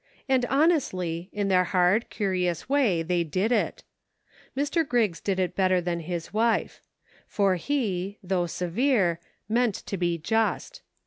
And 0.27 0.45
honestly, 0.47 1.29
in 1.31 1.47
their 1.47 1.65
hard, 1.65 2.09
curious 2.09 2.67
way, 2.67 3.03
they 3.03 3.23
did 3.23 3.51
it. 3.51 3.83
Mr. 4.57 4.83
Griggs 4.83 5.21
did 5.21 5.39
it 5.39 5.55
better 5.55 5.79
than 5.79 5.99
his 5.99 6.33
wife. 6.33 6.81
For 7.27 7.55
he, 7.57 8.17
though 8.23 8.47
severe, 8.47 9.19
meant 9.47 9.75
to 9.75 9.97
be 9.97 10.17
just. 10.17 10.81